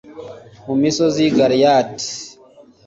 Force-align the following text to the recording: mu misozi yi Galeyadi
mu 0.65 0.75
misozi 0.81 1.17
yi 1.25 1.31
Galeyadi 1.37 2.05